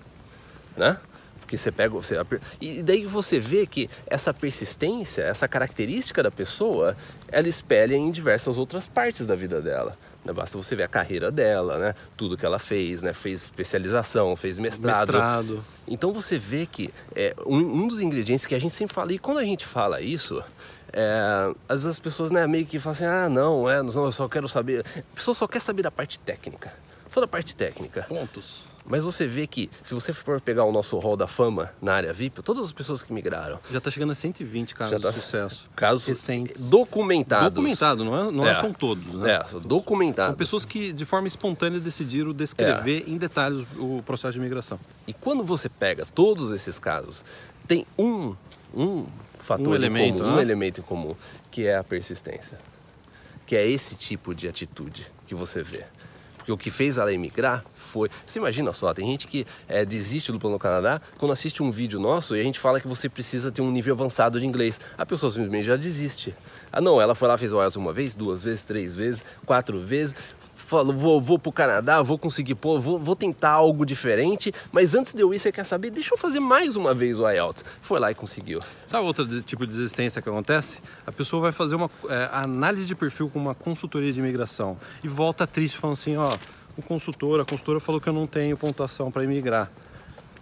né? 0.76 0.98
Porque 1.44 1.58
você 1.58 1.70
pega, 1.70 1.93
você, 1.94 2.17
e 2.58 2.82
daí 2.82 3.05
você 3.05 3.38
vê 3.38 3.67
que 3.67 3.91
essa 4.06 4.32
persistência, 4.32 5.23
essa 5.23 5.46
característica 5.46 6.23
da 6.23 6.31
pessoa, 6.31 6.96
ela 7.29 7.46
espelha 7.46 7.94
em 7.94 8.11
diversas 8.11 8.56
outras 8.56 8.87
partes 8.87 9.26
da 9.26 9.37
vida 9.37 9.61
dela. 9.61 9.96
né? 10.25 10.32
Basta 10.32 10.56
você 10.56 10.75
ver 10.75 10.85
a 10.85 10.88
carreira 10.88 11.31
dela, 11.31 11.79
né? 11.79 11.94
Tudo 12.17 12.35
que 12.35 12.46
ela 12.46 12.58
fez, 12.58 13.02
né? 13.02 13.12
Fez 13.12 13.43
especialização, 13.43 14.35
fez 14.35 14.58
mestrado. 14.58 15.12
Mestrado. 15.12 15.64
Então 15.87 16.14
você 16.14 16.38
vê 16.38 16.64
que 16.64 16.93
é, 17.14 17.35
um, 17.47 17.58
um 17.58 17.87
dos 17.87 18.00
ingredientes 18.00 18.47
que 18.47 18.55
a 18.55 18.58
gente 18.58 18.75
sempre 18.75 18.94
fala, 18.94 19.12
e 19.12 19.19
quando 19.19 19.38
a 19.38 19.44
gente 19.44 19.67
fala 19.67 20.00
isso, 20.00 20.43
é, 20.94 21.55
às 21.69 21.82
vezes 21.82 21.87
as 21.88 21.99
pessoas 21.99 22.31
né, 22.31 22.47
meio 22.47 22.64
que 22.64 22.79
falam 22.81 22.94
assim, 22.94 23.05
ah 23.05 23.29
não, 23.29 23.69
é, 23.69 23.82
não, 23.82 24.05
eu 24.06 24.12
só 24.12 24.26
quero 24.31 24.49
saber. 24.49 24.82
A 24.97 25.14
pessoa 25.14 25.35
só 25.35 25.47
quer 25.47 25.61
saber 25.61 25.82
da 25.82 25.90
parte 25.90 26.19
técnica. 26.19 26.73
Só 27.11 27.20
da 27.20 27.29
parte 27.29 27.55
técnica. 27.55 28.06
Pontos. 28.08 28.64
Mas 28.86 29.02
você 29.02 29.26
vê 29.26 29.46
que, 29.46 29.70
se 29.82 29.94
você 29.94 30.12
for 30.12 30.40
pegar 30.40 30.64
o 30.64 30.72
nosso 30.72 30.98
hall 30.98 31.16
da 31.16 31.26
fama 31.26 31.72
na 31.81 31.94
área 31.94 32.12
VIP, 32.12 32.42
todas 32.42 32.64
as 32.64 32.72
pessoas 32.72 33.02
que 33.02 33.12
migraram, 33.12 33.58
Já 33.70 33.78
está 33.78 33.90
chegando 33.90 34.12
a 34.12 34.14
120 34.14 34.75
casos 34.75 35.00
tá. 35.00 35.08
de 35.08 35.14
sucesso. 35.14 35.70
casos 35.75 36.06
recentes. 36.06 36.64
documentados. 36.64 37.50
Documentado, 37.50 38.04
não, 38.04 38.28
é, 38.28 38.31
não 38.31 38.46
é. 38.46 38.50
É. 38.50 38.54
são 38.56 38.72
todos, 38.75 39.14
né? 39.14 39.36
É, 39.36 39.44
são 39.44 39.60
documentados. 39.60 40.32
São 40.32 40.36
pessoas 40.36 40.64
que 40.66 40.92
de 40.92 41.04
forma 41.06 41.26
espontânea 41.26 41.81
decidiram 41.81 42.32
descrever 42.32 43.04
em 43.06 43.16
detalhes 43.16 43.66
o 43.78 44.02
processo 44.02 44.34
de 44.34 44.38
imigração. 44.38 44.78
E 45.06 45.14
quando 45.14 45.42
você 45.42 45.69
pega 45.69 46.04
todos 46.14 46.52
esses 46.52 46.78
casos, 46.78 47.25
tem 47.66 47.87
um, 47.98 48.34
um 48.75 49.06
fator 49.38 49.69
Um 49.69 49.72
em 49.72 49.76
elemento, 49.76 50.19
comum, 50.19 50.30
um 50.30 50.37
né? 50.37 50.42
elemento 50.42 50.80
em 50.80 50.84
comum, 50.84 51.16
que 51.50 51.66
é 51.66 51.76
a 51.76 51.84
persistência. 51.84 52.58
Que 53.46 53.56
é 53.56 53.66
esse 53.66 53.94
tipo 53.94 54.34
de 54.34 54.46
atitude 54.46 55.06
que 55.26 55.34
você 55.34 55.62
vê. 55.62 55.84
Porque 56.44 56.52
o 56.52 56.58
que 56.58 56.70
fez 56.70 56.99
ela 56.99 57.11
emigrar 57.11 57.64
foi. 57.75 58.11
Você 58.26 58.38
imagina 58.38 58.70
só, 58.70 58.93
tem 58.93 59.06
gente 59.06 59.26
que 59.26 59.46
é, 59.67 59.82
desiste 59.82 60.31
do 60.31 60.38
plano 60.38 60.58
Canadá 60.58 61.00
quando 61.17 61.32
assiste 61.32 61.62
um 61.62 61.70
vídeo 61.70 61.99
nosso 61.99 62.37
e 62.37 62.41
a 62.41 62.43
gente 62.43 62.61
fala 62.61 62.79
que 62.79 62.87
você 62.87 63.08
precisa 63.08 63.50
ter 63.50 63.62
um 63.62 63.70
nível 63.70 63.94
avançado 63.94 64.38
de 64.38 64.46
inglês. 64.46 64.79
A 64.99 65.06
pessoa 65.06 65.32
simplesmente 65.32 65.64
já 65.64 65.75
desiste. 65.75 66.35
Ah, 66.70 66.82
não, 66.82 67.00
ela 67.00 67.14
foi 67.14 67.29
lá, 67.29 67.38
fez 67.38 67.50
o 67.50 67.62
IELTS 67.62 67.76
uma 67.76 67.94
vez, 67.94 68.14
duas 68.14 68.43
vezes, 68.43 68.62
três 68.62 68.94
vezes, 68.94 69.25
quatro 69.46 69.81
vezes. 69.81 70.14
Falou, 70.54 70.94
vou, 70.94 71.20
vou 71.20 71.38
pro 71.38 71.52
Canadá, 71.52 72.00
vou 72.02 72.18
conseguir 72.18 72.54
pôr, 72.54 72.80
vou, 72.80 72.98
vou 72.98 73.16
tentar 73.16 73.50
algo 73.50 73.84
diferente. 73.84 74.52
Mas 74.72 74.94
antes 74.94 75.12
de 75.12 75.22
eu 75.22 75.34
ir, 75.34 75.38
você 75.38 75.50
quer 75.50 75.64
saber? 75.64 75.90
Deixa 75.90 76.14
eu 76.14 76.18
fazer 76.18 76.40
mais 76.40 76.76
uma 76.76 76.94
vez 76.94 77.18
o 77.18 77.28
IELTS. 77.28 77.64
Foi 77.82 77.98
lá 77.98 78.10
e 78.10 78.14
conseguiu. 78.14 78.60
Sabe 78.86 79.04
outro 79.04 79.42
tipo 79.42 79.66
de 79.66 79.72
desistência 79.72 80.22
que 80.22 80.28
acontece? 80.28 80.78
A 81.06 81.12
pessoa 81.12 81.42
vai 81.42 81.52
fazer 81.52 81.74
uma 81.74 81.90
é, 82.08 82.28
análise 82.32 82.86
de 82.86 82.94
perfil 82.94 83.28
com 83.28 83.38
uma 83.38 83.54
consultoria 83.54 84.12
de 84.12 84.20
imigração 84.20 84.76
e 85.02 85.08
volta 85.08 85.46
triste 85.46 85.78
falando 85.78 85.94
assim, 85.94 86.16
ó, 86.16 86.32
o 86.76 86.82
consultor, 86.82 87.40
a 87.40 87.44
consultora 87.44 87.80
falou 87.80 88.00
que 88.00 88.08
eu 88.08 88.12
não 88.12 88.26
tenho 88.26 88.56
pontuação 88.56 89.10
para 89.10 89.24
imigrar. 89.24 89.70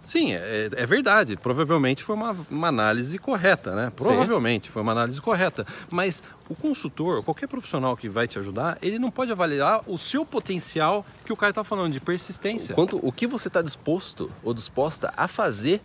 Sim, 0.03 0.33
é, 0.33 0.69
é 0.75 0.85
verdade. 0.85 1.37
Provavelmente 1.37 2.03
foi 2.03 2.15
uma, 2.15 2.35
uma 2.51 2.67
análise 2.67 3.17
correta, 3.17 3.73
né? 3.73 3.91
Provavelmente 3.95 4.69
foi 4.69 4.81
uma 4.81 4.91
análise 4.91 5.21
correta. 5.21 5.65
Mas 5.89 6.21
o 6.49 6.55
consultor, 6.55 7.23
qualquer 7.23 7.47
profissional 7.47 7.95
que 7.95 8.09
vai 8.09 8.27
te 8.27 8.37
ajudar, 8.37 8.77
ele 8.81 8.99
não 8.99 9.09
pode 9.09 9.31
avaliar 9.31 9.81
o 9.87 9.97
seu 9.97 10.25
potencial 10.25 11.05
que 11.25 11.31
o 11.31 11.37
cara 11.37 11.51
está 11.51 11.63
falando 11.63 11.93
de 11.93 12.01
persistência. 12.01 12.75
Quanto 12.75 12.99
o 13.01 13.11
que 13.11 13.25
você 13.25 13.47
está 13.47 13.61
disposto 13.61 14.29
ou 14.43 14.53
disposta 14.53 15.13
a 15.15 15.27
fazer, 15.27 15.81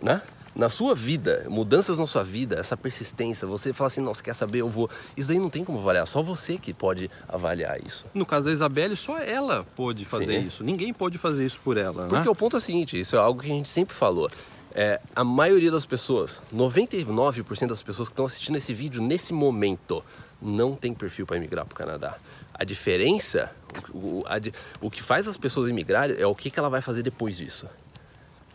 né? 0.00 0.22
Na 0.54 0.68
sua 0.68 0.94
vida, 0.94 1.46
mudanças 1.48 1.98
na 1.98 2.06
sua 2.06 2.22
vida, 2.22 2.58
essa 2.58 2.76
persistência, 2.76 3.48
você 3.48 3.72
fala 3.72 3.86
assim, 3.86 4.02
nossa, 4.02 4.22
quer 4.22 4.34
saber, 4.34 4.58
eu 4.58 4.68
vou. 4.68 4.90
Isso 5.16 5.28
daí 5.28 5.38
não 5.38 5.48
tem 5.48 5.64
como 5.64 5.78
avaliar, 5.78 6.06
só 6.06 6.22
você 6.22 6.58
que 6.58 6.74
pode 6.74 7.10
avaliar 7.26 7.78
isso. 7.84 8.04
No 8.12 8.26
caso 8.26 8.46
da 8.46 8.52
Isabelle, 8.52 8.94
só 8.94 9.18
ela 9.18 9.64
pôde 9.74 10.04
fazer 10.04 10.40
Sim. 10.40 10.46
isso. 10.46 10.62
Ninguém 10.62 10.92
pôde 10.92 11.16
fazer 11.16 11.44
isso 11.46 11.58
por 11.64 11.78
ela. 11.78 12.06
Porque 12.06 12.24
né? 12.24 12.30
o 12.30 12.34
ponto 12.34 12.56
é 12.56 12.58
o 12.58 12.60
seguinte, 12.60 13.00
isso 13.00 13.16
é 13.16 13.18
algo 13.18 13.40
que 13.40 13.50
a 13.50 13.54
gente 13.54 13.68
sempre 13.68 13.94
falou. 13.94 14.30
É, 14.74 15.00
a 15.14 15.24
maioria 15.24 15.70
das 15.70 15.86
pessoas, 15.86 16.42
99% 16.54 17.68
das 17.68 17.82
pessoas 17.82 18.08
que 18.08 18.12
estão 18.12 18.24
assistindo 18.26 18.56
esse 18.56 18.74
vídeo 18.74 19.02
nesse 19.02 19.32
momento, 19.32 20.04
não 20.40 20.74
tem 20.74 20.92
perfil 20.92 21.26
para 21.26 21.36
emigrar 21.36 21.64
para 21.64 21.74
o 21.74 21.76
Canadá. 21.76 22.16
A 22.52 22.64
diferença, 22.64 23.50
o, 23.92 24.22
a 24.26 24.36
o 24.84 24.90
que 24.90 25.02
faz 25.02 25.26
as 25.26 25.36
pessoas 25.36 25.68
emigrarem 25.70 26.16
é 26.18 26.26
o 26.26 26.34
que, 26.34 26.50
que 26.50 26.58
ela 26.58 26.68
vai 26.68 26.80
fazer 26.80 27.02
depois 27.02 27.36
disso. 27.36 27.66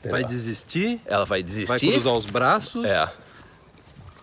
Vai 0.09 0.23
desistir, 0.23 1.01
Ela 1.05 1.25
vai 1.25 1.41
vai 1.41 1.43
desistir. 1.43 1.91
cruzar 1.91 2.13
os 2.13 2.25
braços, 2.25 2.85
É, 2.85 3.11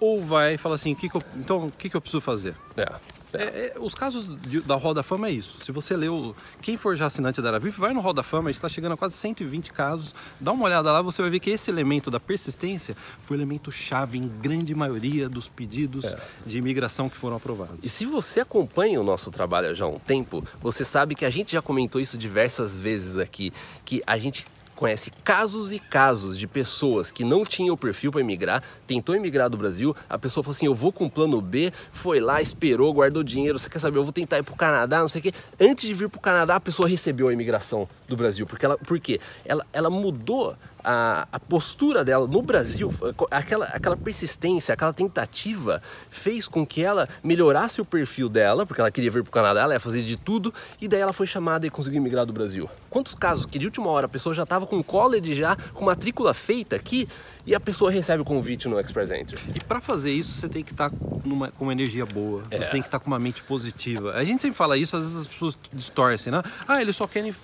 ou 0.00 0.22
vai 0.22 0.56
falar 0.56 0.74
assim, 0.76 0.94
que 0.94 1.08
que 1.08 1.16
eu- 1.16 1.22
então 1.36 1.66
o 1.66 1.70
que, 1.70 1.88
que 1.88 1.96
eu 1.96 2.00
preciso 2.00 2.20
fazer? 2.20 2.54
é. 2.76 3.14
É, 3.36 3.42
é, 3.42 3.74
os 3.80 3.96
casos 3.96 4.28
de- 4.42 4.60
da 4.60 4.76
Roda 4.76 5.02
Fama 5.02 5.26
é 5.26 5.32
isso. 5.32 5.58
Se 5.64 5.72
você 5.72 5.96
leu, 5.96 6.36
quem 6.62 6.76
for 6.76 6.94
já 6.94 7.06
assinante 7.06 7.42
da 7.42 7.48
Arabif, 7.48 7.76
vai 7.80 7.92
no 7.92 8.00
Roda 8.00 8.22
Fama, 8.22 8.48
a 8.48 8.52
gente 8.52 8.58
está 8.58 8.68
chegando 8.68 8.92
a 8.92 8.96
quase 8.96 9.16
120 9.16 9.72
casos. 9.72 10.14
Dá 10.38 10.52
uma 10.52 10.64
olhada 10.66 10.92
lá, 10.92 11.02
você 11.02 11.20
vai 11.20 11.32
ver 11.32 11.40
que 11.40 11.50
esse 11.50 11.68
elemento 11.68 12.12
da 12.12 12.20
persistência 12.20 12.96
foi 13.18 13.36
o 13.36 13.40
elemento 13.40 13.72
chave 13.72 14.18
em 14.18 14.28
grande 14.28 14.72
maioria 14.72 15.28
dos 15.28 15.48
pedidos 15.48 16.04
É. 16.04 16.16
de 16.46 16.58
imigração 16.58 17.08
que 17.08 17.16
foram 17.16 17.34
aprovados. 17.34 17.80
E 17.82 17.88
se 17.88 18.06
você 18.06 18.38
acompanha 18.38 19.00
o 19.00 19.02
nosso 19.04 19.32
trabalho 19.32 19.74
já 19.74 19.84
há 19.84 19.88
um 19.88 19.98
tempo, 19.98 20.44
você 20.62 20.84
sabe 20.84 21.16
que 21.16 21.24
a 21.24 21.30
gente 21.30 21.50
já 21.54 21.60
comentou 21.60 22.00
isso 22.00 22.16
diversas 22.16 22.78
vezes 22.78 23.18
aqui, 23.18 23.52
que 23.84 24.00
a 24.06 24.16
gente 24.16 24.46
conhece 24.74 25.10
casos 25.22 25.72
e 25.72 25.78
casos 25.78 26.38
de 26.38 26.46
pessoas 26.46 27.12
que 27.12 27.24
não 27.24 27.44
tinham 27.44 27.74
o 27.74 27.78
perfil 27.78 28.10
para 28.10 28.20
emigrar, 28.20 28.62
tentou 28.86 29.14
emigrar 29.14 29.48
do 29.48 29.56
Brasil, 29.56 29.94
a 30.08 30.18
pessoa 30.18 30.42
falou 30.42 30.54
assim, 30.54 30.66
eu 30.66 30.74
vou 30.74 30.92
com 30.92 31.08
plano 31.08 31.40
B, 31.40 31.72
foi 31.92 32.20
lá, 32.20 32.40
esperou, 32.42 32.92
guardou 32.92 33.22
dinheiro, 33.22 33.58
você 33.58 33.68
quer 33.68 33.78
saber, 33.78 33.98
eu 33.98 34.04
vou 34.04 34.12
tentar 34.12 34.38
ir 34.38 34.42
pro 34.42 34.56
Canadá, 34.56 35.00
não 35.00 35.08
sei 35.08 35.20
o 35.20 35.22
quê. 35.22 35.32
Antes 35.60 35.86
de 35.86 35.94
vir 35.94 36.08
pro 36.08 36.20
Canadá, 36.20 36.56
a 36.56 36.60
pessoa 36.60 36.88
recebeu 36.88 37.28
a 37.28 37.32
imigração 37.32 37.88
do 38.08 38.16
Brasil, 38.16 38.46
porque 38.46 38.64
ela, 38.64 38.76
por 38.78 38.98
quê? 38.98 39.20
Ela, 39.44 39.64
ela 39.72 39.90
mudou 39.90 40.56
a, 40.84 41.26
a 41.32 41.40
postura 41.40 42.04
dela 42.04 42.26
no 42.28 42.42
Brasil, 42.42 42.92
aquela, 43.30 43.64
aquela 43.66 43.96
persistência, 43.96 44.74
aquela 44.74 44.92
tentativa 44.92 45.80
fez 46.10 46.46
com 46.46 46.66
que 46.66 46.84
ela 46.84 47.08
melhorasse 47.22 47.80
o 47.80 47.84
perfil 47.84 48.28
dela, 48.28 48.66
porque 48.66 48.80
ela 48.80 48.90
queria 48.90 49.10
vir 49.10 49.22
para 49.22 49.30
o 49.30 49.32
Canadá, 49.32 49.62
ela 49.62 49.74
ia 49.74 49.80
fazer 49.80 50.02
de 50.02 50.16
tudo, 50.16 50.52
e 50.80 50.86
daí 50.86 51.00
ela 51.00 51.12
foi 51.12 51.26
chamada 51.26 51.66
e 51.66 51.70
conseguiu 51.70 52.00
emigrar 52.00 52.26
do 52.26 52.32
Brasil. 52.32 52.68
Quantos 52.90 53.14
casos 53.14 53.46
que 53.46 53.58
de 53.58 53.66
última 53.66 53.88
hora 53.88 54.06
a 54.06 54.08
pessoa 54.08 54.34
já 54.34 54.42
estava 54.44 54.66
com 54.66 54.82
college 54.82 55.34
já, 55.34 55.56
com 55.72 55.84
matrícula 55.84 56.34
feita 56.34 56.76
aqui, 56.76 57.08
e 57.46 57.54
a 57.54 57.60
pessoa 57.60 57.90
recebe 57.90 58.22
o 58.22 58.24
convite 58.24 58.68
no 58.68 58.78
Express 58.80 59.10
Entry? 59.10 59.38
E 59.54 59.60
para 59.60 59.80
fazer 59.80 60.12
isso, 60.12 60.32
você 60.38 60.48
tem 60.48 60.62
que 60.62 60.72
estar 60.72 60.90
numa, 61.24 61.50
com 61.50 61.64
uma 61.64 61.72
energia 61.72 62.06
boa, 62.06 62.42
É. 62.50 62.62
você 62.62 62.70
tem 62.70 62.80
que 62.82 62.88
estar 62.88 62.98
com 62.98 63.06
uma 63.06 63.18
mente 63.18 63.42
positiva. 63.42 64.12
A 64.12 64.24
gente 64.24 64.40
sempre 64.42 64.56
fala 64.56 64.76
isso, 64.76 64.96
às 64.96 65.02
vezes 65.02 65.16
as 65.22 65.26
pessoas 65.26 65.56
distorcem, 65.72 66.32
né? 66.32 66.42
Ah, 66.66 66.80
eles 66.80 66.96
só 66.96 67.06
querem 67.06 67.34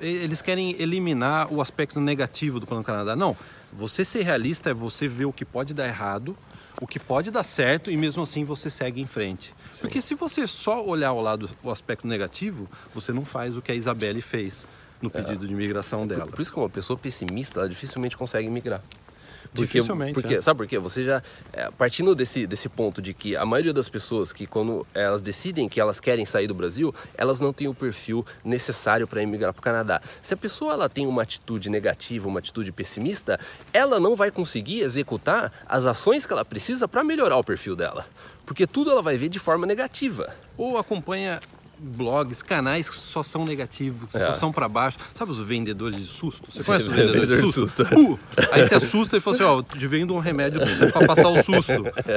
eles 0.00 0.42
querem 0.42 0.76
eliminar 0.80 1.52
o 1.52 1.60
aspecto 1.60 2.00
negativo 2.00 2.58
do 2.58 2.66
Plano 2.66 2.84
Canadá. 2.84 3.14
Não, 3.16 3.36
você 3.72 4.04
ser 4.04 4.22
realista 4.22 4.70
é 4.70 4.74
você 4.74 5.08
ver 5.08 5.24
o 5.24 5.32
que 5.32 5.44
pode 5.44 5.72
dar 5.72 5.86
errado, 5.86 6.36
o 6.80 6.86
que 6.86 6.98
pode 6.98 7.30
dar 7.30 7.44
certo 7.44 7.90
e 7.90 7.96
mesmo 7.96 8.22
assim 8.22 8.44
você 8.44 8.68
segue 8.68 9.00
em 9.00 9.06
frente. 9.06 9.54
Sim. 9.70 9.82
Porque 9.82 10.02
se 10.02 10.14
você 10.14 10.46
só 10.46 10.84
olhar 10.84 11.08
ao 11.08 11.20
lado 11.20 11.48
o 11.62 11.70
aspecto 11.70 12.06
negativo, 12.06 12.68
você 12.94 13.12
não 13.12 13.24
faz 13.24 13.56
o 13.56 13.62
que 13.62 13.72
a 13.72 13.74
Isabelle 13.74 14.20
fez 14.20 14.66
no 15.00 15.10
pedido 15.10 15.46
de 15.46 15.52
imigração 15.52 16.06
dela. 16.06 16.26
Por 16.26 16.40
isso 16.40 16.52
que 16.52 16.58
uma 16.58 16.70
pessoa 16.70 16.96
pessimista, 16.96 17.68
dificilmente 17.68 18.16
consegue 18.16 18.48
migrar. 18.48 18.82
Porque, 19.50 19.64
Dificilmente, 19.64 20.14
Porque, 20.14 20.34
é. 20.36 20.42
Sabe 20.42 20.58
por 20.58 20.66
quê? 20.66 20.78
Você 20.78 21.04
já, 21.04 21.22
é, 21.52 21.70
partindo 21.70 22.14
desse, 22.14 22.46
desse 22.46 22.68
ponto 22.68 23.02
de 23.02 23.12
que 23.12 23.36
a 23.36 23.44
maioria 23.44 23.72
das 23.72 23.88
pessoas 23.88 24.32
que 24.32 24.46
quando 24.46 24.86
elas 24.94 25.22
decidem 25.22 25.68
que 25.68 25.80
elas 25.80 26.00
querem 26.00 26.24
sair 26.24 26.46
do 26.46 26.54
Brasil, 26.54 26.94
elas 27.14 27.40
não 27.40 27.52
têm 27.52 27.68
o 27.68 27.74
perfil 27.74 28.24
necessário 28.44 29.06
para 29.06 29.22
emigrar 29.22 29.52
para 29.52 29.60
o 29.60 29.62
Canadá. 29.62 30.00
Se 30.22 30.34
a 30.34 30.36
pessoa 30.36 30.72
ela 30.74 30.88
tem 30.88 31.06
uma 31.06 31.22
atitude 31.22 31.68
negativa, 31.68 32.28
uma 32.28 32.38
atitude 32.38 32.72
pessimista, 32.72 33.38
ela 33.72 34.00
não 34.00 34.16
vai 34.16 34.30
conseguir 34.30 34.80
executar 34.80 35.52
as 35.66 35.84
ações 35.86 36.26
que 36.26 36.32
ela 36.32 36.44
precisa 36.44 36.88
para 36.88 37.04
melhorar 37.04 37.36
o 37.36 37.44
perfil 37.44 37.76
dela. 37.76 38.06
Porque 38.44 38.66
tudo 38.66 38.90
ela 38.90 39.02
vai 39.02 39.16
ver 39.16 39.28
de 39.28 39.38
forma 39.38 39.66
negativa. 39.66 40.34
Ou 40.56 40.76
acompanha 40.76 41.40
blogs, 41.82 42.42
canais 42.42 42.88
que 42.88 42.96
só 42.96 43.22
são 43.22 43.44
negativos, 43.44 44.14
É. 44.14 44.26
só 44.26 44.34
são 44.34 44.52
pra 44.52 44.68
baixo. 44.68 44.98
Sabe 45.14 45.32
os 45.32 45.40
vendedores 45.40 45.96
de 45.96 46.06
susto? 46.06 46.50
Você 46.50 46.60
Sim, 46.60 46.66
conhece 46.66 46.84
os 46.86 46.90
vendedores 46.94 47.20
vendedor 47.22 47.46
de 47.46 47.52
susto? 47.52 47.84
susto. 47.84 48.00
Uh! 48.00 48.18
Aí 48.52 48.64
você 48.64 48.74
assusta 48.76 49.16
e 49.16 49.20
fala 49.20 49.36
assim, 49.36 49.44
ó, 49.44 49.56
eu 49.58 49.62
te 49.62 49.86
vendo 49.88 50.14
um 50.14 50.18
remédio 50.18 50.60
pra 50.60 50.68
você 50.74 50.92
pra 50.92 51.06
passar 51.06 51.28
o 51.28 51.42
susto. 51.42 51.72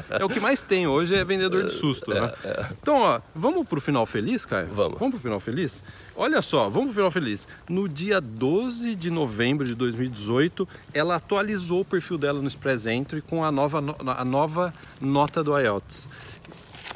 É 0.09 0.23
o 0.23 0.29
que 0.29 0.39
mais 0.39 0.61
tem 0.61 0.87
hoje, 0.87 1.15
é 1.15 1.23
vendedor 1.23 1.63
de 1.65 1.71
susto, 1.71 2.13
né? 2.13 2.31
Então, 2.81 2.97
ó, 2.97 3.19
vamos 3.33 3.67
pro 3.67 3.81
final 3.81 4.05
feliz, 4.05 4.45
Caio? 4.45 4.69
Vamos. 4.73 4.99
Vamos 4.99 5.15
pro 5.15 5.21
final 5.21 5.39
feliz? 5.39 5.83
Olha 6.15 6.41
só, 6.41 6.69
vamos 6.69 6.85
pro 6.87 6.93
final 6.95 7.11
feliz. 7.11 7.47
No 7.69 7.89
dia 7.89 8.21
12 8.21 8.95
de 8.95 9.09
novembro 9.09 9.65
de 9.67 9.75
2018, 9.75 10.67
ela 10.93 11.15
atualizou 11.15 11.81
o 11.81 11.85
perfil 11.85 12.17
dela 12.17 12.39
no 12.41 12.47
Express 12.47 12.85
Entry 12.85 13.21
com 13.21 13.43
a 13.43 13.51
nova, 13.51 13.81
no- 13.81 13.95
a 14.05 14.23
nova 14.23 14.73
nota 15.01 15.43
do 15.43 15.57
IELTS. 15.59 16.07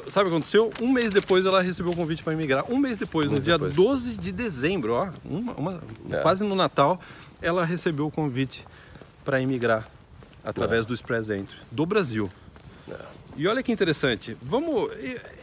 Sabe 0.08 0.26
o 0.26 0.30
que 0.30 0.36
aconteceu? 0.36 0.72
Um 0.80 0.90
mês 0.92 1.10
depois 1.10 1.44
ela 1.46 1.62
recebeu 1.62 1.92
o 1.92 1.96
convite 1.96 2.22
para 2.22 2.32
emigrar. 2.32 2.64
Um 2.70 2.76
mês 2.78 2.96
depois, 2.96 3.26
Um 3.26 3.30
no 3.30 3.34
mês 3.34 3.44
dia 3.44 3.54
depois. 3.58 3.74
12 3.76 4.16
de 4.16 4.32
dezembro, 4.32 4.94
ó, 4.94 5.08
uma- 5.24 5.52
uma- 5.54 5.80
É. 6.10 6.18
quase 6.22 6.42
no 6.44 6.54
Natal, 6.54 7.00
ela 7.40 7.64
recebeu 7.64 8.06
o 8.06 8.10
convite 8.10 8.66
para 9.24 9.40
emigrar 9.40 9.86
através 10.44 10.84
É. 10.84 10.88
do 10.88 10.94
Express 10.94 11.30
Entry 11.30 11.56
do 11.70 11.84
Brasil. 11.86 12.30
E 13.36 13.46
olha 13.46 13.62
que 13.62 13.70
interessante, 13.70 14.36
vamos. 14.42 14.90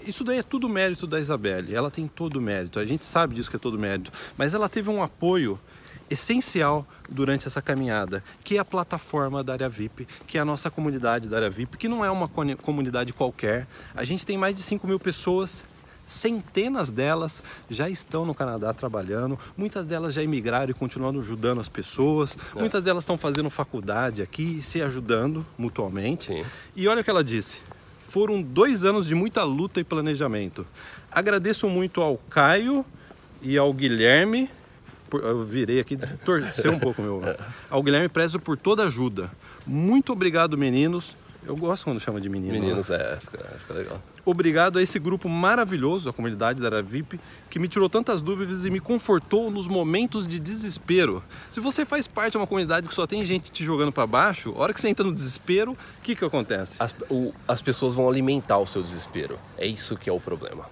Isso 0.05 0.23
daí 0.23 0.39
é 0.39 0.43
tudo 0.43 0.67
mérito 0.67 1.07
da 1.07 1.19
Isabelle. 1.19 1.73
Ela 1.73 1.89
tem 1.89 2.05
todo 2.07 2.35
o 2.35 2.41
mérito. 2.41 2.79
A 2.79 2.85
gente 2.85 3.05
sabe 3.05 3.33
disso 3.33 3.49
que 3.49 3.55
é 3.55 3.59
todo 3.59 3.79
mérito. 3.79 4.11
Mas 4.37 4.53
ela 4.53 4.67
teve 4.67 4.89
um 4.89 5.01
apoio 5.01 5.57
essencial 6.09 6.85
durante 7.09 7.47
essa 7.47 7.61
caminhada, 7.61 8.23
que 8.43 8.57
é 8.57 8.59
a 8.59 8.65
plataforma 8.65 9.43
da 9.43 9.53
área 9.53 9.69
VIP, 9.69 10.07
que 10.25 10.37
é 10.37 10.41
a 10.41 10.45
nossa 10.45 10.69
comunidade 10.69 11.29
da 11.29 11.37
área 11.37 11.49
VIP, 11.49 11.77
que 11.77 11.87
não 11.87 12.03
é 12.03 12.11
uma 12.11 12.29
comunidade 12.61 13.13
qualquer. 13.13 13.67
A 13.95 14.03
gente 14.03 14.25
tem 14.25 14.37
mais 14.37 14.55
de 14.55 14.61
5 14.61 14.85
mil 14.87 14.99
pessoas. 14.99 15.65
Centenas 16.05 16.89
delas 16.89 17.43
já 17.69 17.89
estão 17.89 18.25
no 18.25 18.33
Canadá 18.33 18.73
trabalhando, 18.73 19.37
muitas 19.57 19.83
delas 19.83 20.13
já 20.13 20.23
emigraram 20.23 20.71
e 20.71 20.73
continuando 20.73 21.19
ajudando 21.19 21.59
as 21.59 21.67
pessoas, 21.67 22.37
muitas 22.55 22.81
delas 22.81 23.03
estão 23.03 23.17
fazendo 23.17 23.49
faculdade 23.49 24.21
aqui, 24.21 24.61
se 24.61 24.81
ajudando 24.81 25.45
mutuamente. 25.57 26.27
Sim. 26.27 26.45
E 26.77 26.87
olha 26.87 27.01
o 27.01 27.03
que 27.03 27.09
ela 27.09 27.25
disse. 27.25 27.57
Foram 28.07 28.41
dois 28.41 28.85
anos 28.85 29.05
de 29.05 29.13
muita 29.13 29.43
luta 29.43 29.81
e 29.81 29.83
planejamento. 29.83 30.65
Agradeço 31.11 31.67
muito 31.67 31.99
ao 31.99 32.17
Caio 32.29 32.85
e 33.41 33.57
ao 33.57 33.73
Guilherme. 33.73 34.49
Por- 35.09 35.23
eu 35.23 35.43
virei 35.43 35.79
aqui, 35.79 35.97
torceu 36.25 36.71
um 36.73 36.79
pouco 36.79 37.01
meu. 37.01 37.21
Ao 37.69 37.81
Guilherme 37.81 38.09
prezo 38.09 38.39
por 38.39 38.57
toda 38.57 38.83
a 38.83 38.87
ajuda. 38.87 39.31
Muito 39.65 40.11
obrigado, 40.13 40.57
meninos. 40.57 41.15
Eu 41.45 41.55
gosto 41.55 41.85
quando 41.85 41.97
chama 41.99 42.19
de 42.19 42.27
menino. 42.27 42.53
né? 42.53 42.59
Meninos, 42.59 42.89
é, 42.89 43.17
fica, 43.21 43.37
fica 43.59 43.73
legal. 43.73 44.03
Obrigado 44.25 44.79
a 44.79 44.81
esse 44.83 44.99
grupo 44.99 45.29
maravilhoso, 45.29 46.09
a 46.09 46.13
comunidade 46.13 46.59
da 46.61 46.67
Área 46.67 46.81
VIP, 46.83 47.17
que 47.49 47.57
me 47.57 47.69
tirou 47.69 47.87
tantas 47.87 48.21
dúvidas 48.21 48.65
e 48.65 48.69
me 48.69 48.81
confortou 48.81 49.49
nos 49.49 49.65
momentos 49.65 50.27
de 50.27 50.41
desespero. 50.41 51.23
Se 51.49 51.61
você 51.61 51.85
faz 51.85 52.05
parte 52.05 52.31
de 52.33 52.37
uma 52.37 52.47
comunidade 52.47 52.85
que 52.89 52.93
só 52.93 53.07
tem 53.07 53.23
gente 53.25 53.49
te 53.49 53.63
jogando 53.63 53.93
para 53.93 54.05
baixo, 54.05 54.53
a 54.57 54.59
hora 54.59 54.73
que 54.73 54.81
você 54.81 54.89
entra 54.89 55.05
no 55.05 55.13
desespero, 55.13 55.71
o 55.71 56.01
que 56.01 56.17
que 56.17 56.25
acontece? 56.25 56.75
As, 56.79 56.93
o- 57.09 57.31
as 57.47 57.61
pessoas 57.61 57.95
vão 57.95 58.09
alimentar 58.09 58.57
o 58.57 58.67
seu 58.67 58.83
desespero. 58.83 59.39
É 59.57 59.65
isso 59.65 59.95
que 59.95 60.09
é 60.09 60.13
o 60.13 60.19
problema. 60.19 60.65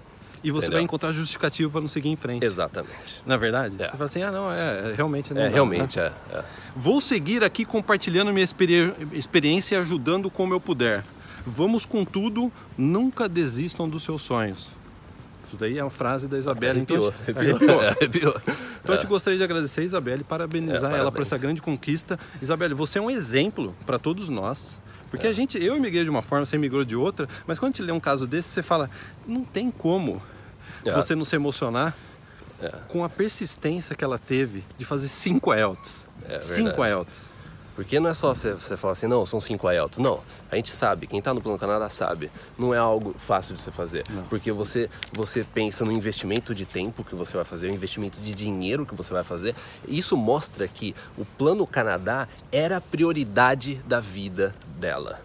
E 0.46 0.52
você 0.52 0.68
Entendeu? 0.68 0.78
vai 0.78 0.84
encontrar 0.84 1.12
justificativo 1.12 1.72
para 1.72 1.82
não 1.82 1.88
seguir 1.88 2.10
em 2.10 2.16
frente. 2.16 2.46
Exatamente. 2.46 3.22
Na 3.26 3.36
verdade? 3.36 3.76
É. 3.80 3.86
Você 3.86 3.92
fala 3.92 4.06
assim, 4.06 4.22
ah 4.22 4.32
não, 4.32 4.52
é, 4.52 4.92
é, 4.92 4.94
realmente 4.96 5.34
não 5.34 5.42
É, 5.42 5.46
dá, 5.50 5.54
realmente, 5.54 5.98
né? 6.00 6.12
é, 6.32 6.38
é. 6.38 6.46
Vou 6.76 7.02
seguir 7.02 7.44
aqui 7.44 7.66
compartilhando 7.66 8.32
minha 8.32 8.44
experi- 8.44 8.94
experiência 9.14 9.76
e 9.76 9.78
ajudando 9.80 10.30
como 10.30 10.54
eu 10.54 10.60
puder. 10.60 11.04
Vamos 11.46 11.86
com 11.86 12.06
tudo, 12.06 12.52
nunca 12.78 13.28
desistam 13.28 13.90
dos 13.90 14.04
seus 14.04 14.22
sonhos. 14.22 14.70
Isso 15.48 15.58
daí 15.58 15.78
é 15.78 15.84
uma 15.84 15.90
frase 15.92 16.28
da 16.28 16.38
Isabelle. 16.38 16.78
Arrepiou, 16.80 17.14
então, 17.28 17.44
arrepiou. 17.44 17.80
arrepiou. 17.82 17.90
Arrepiou. 18.36 18.36
Então 18.84 18.96
eu 18.96 19.00
te 19.02 19.08
gostaria 19.08 19.38
de 19.38 19.44
agradecer, 19.44 19.84
Isabelle, 19.84 20.22
e 20.22 20.24
parabenizar 20.24 20.94
É, 20.94 20.98
ela 21.00 21.12
por 21.12 21.22
essa 21.22 21.38
grande 21.38 21.62
conquista. 21.62 22.20
Isabelle, 22.42 22.74
você 22.74 23.00
é 23.00 23.02
um 23.02 23.10
exemplo 23.10 23.76
para 23.86 23.98
todos 23.98 24.30
nós. 24.30 24.80
Porque 25.10 25.28
a 25.28 25.34
gente, 25.34 25.64
eu 25.64 25.80
migrei 25.80 26.04
de 26.04 26.10
uma 26.10 26.22
forma, 26.22 26.46
você 26.46 26.58
migrou 26.58 26.84
de 26.84 26.96
outra, 26.96 27.30
mas 27.48 27.58
quando 27.58 27.70
a 27.70 27.74
gente 27.78 27.82
lê 27.84 27.92
um 27.92 28.00
caso 28.00 28.28
desse, 28.28 28.50
você 28.50 28.62
fala, 28.64 28.90
não 29.26 29.44
tem 29.46 29.70
como 29.72 30.22
É. 30.84 30.92
você 30.92 31.16
não 31.16 31.26
se 31.26 31.36
emocionar 31.36 31.96
É. 32.62 32.70
com 32.88 33.04
a 33.04 33.10
persistência 33.10 33.96
que 33.96 34.04
ela 34.04 34.18
teve 34.18 34.64
de 34.78 34.86
fazer 34.86 35.08
cinco 35.08 35.54
IELTS. 35.54 36.08
É 36.28 36.40
cinco. 36.40 36.84
IELTS. 36.86 37.36
Porque 37.76 38.00
não 38.00 38.10
é 38.10 38.14
só 38.14 38.34
você, 38.34 38.54
você 38.54 38.78
falar 38.78 38.94
assim, 38.94 39.06
não, 39.06 39.26
são 39.26 39.42
cinco 39.42 39.70
IELTS. 39.70 39.98
Não, 39.98 40.22
a 40.50 40.56
gente 40.56 40.72
sabe, 40.72 41.08
quem 41.08 41.20
está 41.20 41.34
no 41.34 41.42
Plano 41.42 41.60
Canadá 41.60 41.90
sabe. 41.90 42.32
Não 42.58 42.74
é 42.74 42.78
algo 42.78 43.14
fácil 43.20 43.54
de 43.54 43.62
você 43.62 43.70
fazer. 43.70 44.04
Porque 44.30 44.50
você, 44.50 44.90
você 45.12 45.44
pensa 45.44 45.84
no 45.84 45.92
investimento 45.92 46.56
de 46.56 46.66
tempo 46.66 47.04
que 47.04 47.14
você 47.14 47.36
vai 47.36 47.44
fazer, 47.44 47.68
o 47.70 47.74
investimento 47.74 48.18
de 48.22 48.34
dinheiro 48.34 48.86
que 48.86 48.96
você 48.96 49.12
vai 49.12 49.26
fazer. 49.26 49.54
Isso 49.86 50.16
mostra 50.16 50.66
que 50.70 50.96
o 51.18 51.26
Plano 51.26 51.68
Canadá 51.68 52.30
era 52.50 52.78
a 52.78 52.82
prioridade 52.82 53.76
da 53.86 54.00
vida 54.00 54.56
dela. 54.80 55.20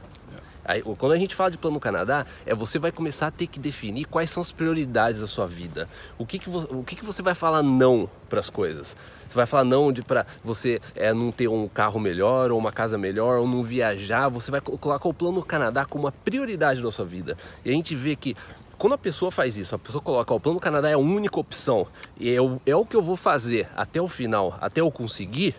Aí, 0.70 0.82
quando 0.82 1.10
a 1.10 1.18
gente 1.18 1.34
fala 1.34 1.50
de 1.50 1.58
plano 1.58 1.80
Canadá, 1.80 2.24
é 2.46 2.54
você 2.54 2.78
vai 2.78 2.92
começar 2.92 3.26
a 3.26 3.30
ter 3.32 3.48
que 3.48 3.58
definir 3.58 4.04
quais 4.04 4.30
são 4.30 4.40
as 4.40 4.52
prioridades 4.52 5.20
da 5.20 5.26
sua 5.26 5.44
vida. 5.44 5.88
O 6.16 6.24
que, 6.24 6.38
que, 6.38 6.48
vo- 6.48 6.68
o 6.70 6.84
que, 6.84 6.94
que 6.94 7.04
você 7.04 7.22
vai 7.22 7.34
falar 7.34 7.60
não 7.60 8.08
para 8.28 8.38
as 8.38 8.48
coisas? 8.48 8.96
Você 9.28 9.34
vai 9.34 9.46
falar 9.46 9.64
não 9.64 9.90
de 9.92 10.00
para 10.02 10.24
você 10.44 10.80
é, 10.94 11.12
não 11.12 11.32
ter 11.32 11.48
um 11.48 11.66
carro 11.66 11.98
melhor, 11.98 12.52
ou 12.52 12.58
uma 12.58 12.70
casa 12.70 12.96
melhor, 12.96 13.38
ou 13.38 13.48
não 13.48 13.64
viajar. 13.64 14.28
Você 14.28 14.52
vai 14.52 14.60
co- 14.60 14.78
colocar 14.78 15.08
o 15.08 15.12
plano 15.14 15.42
Canadá 15.44 15.84
como 15.84 16.04
uma 16.04 16.12
prioridade 16.12 16.80
da 16.80 16.90
sua 16.92 17.04
vida. 17.04 17.36
E 17.64 17.70
a 17.70 17.72
gente 17.72 17.96
vê 17.96 18.14
que 18.14 18.36
quando 18.78 18.92
a 18.92 18.98
pessoa 18.98 19.32
faz 19.32 19.56
isso, 19.56 19.74
a 19.74 19.78
pessoa 19.78 20.00
coloca, 20.00 20.32
o 20.32 20.38
plano 20.38 20.60
Canadá 20.60 20.88
é 20.88 20.94
a 20.94 20.98
única 20.98 21.38
opção, 21.40 21.84
e 22.18 22.32
é 22.32 22.40
o, 22.40 22.60
é 22.64 22.74
o 22.76 22.86
que 22.86 22.94
eu 22.96 23.02
vou 23.02 23.16
fazer 23.16 23.68
até 23.76 24.00
o 24.00 24.06
final, 24.08 24.56
até 24.60 24.80
eu 24.80 24.90
conseguir, 24.90 25.54